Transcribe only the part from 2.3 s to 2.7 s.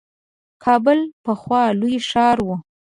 وو.